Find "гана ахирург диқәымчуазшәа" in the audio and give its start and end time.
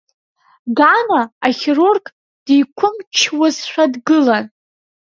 0.77-3.83